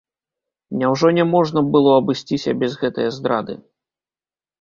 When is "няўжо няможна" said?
0.83-1.61